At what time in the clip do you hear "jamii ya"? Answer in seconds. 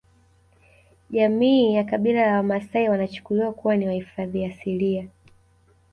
1.09-1.83